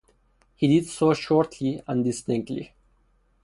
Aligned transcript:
He 0.55 0.65
did 0.67 0.87
so 0.89 1.13
shortly 1.13 1.79
and 1.87 2.03
distinctly. 2.03 2.73